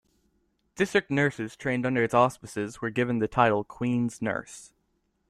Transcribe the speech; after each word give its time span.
District 0.73 1.11
nurses 1.11 1.55
trained 1.55 1.85
under 1.85 2.03
its 2.03 2.15
auspices 2.15 2.81
were 2.81 2.89
given 2.89 3.19
the 3.19 3.27
title 3.27 3.63
Queen's 3.63 4.19
Nurse. 4.19 4.73